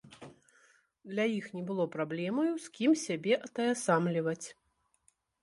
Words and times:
Для 1.11 1.25
іх 1.39 1.45
не 1.57 1.63
было 1.67 1.85
праблемаю, 1.97 2.47
з 2.65 2.73
кім 2.79 2.91
сябе 3.05 3.33
атаясамліваць. 3.47 4.47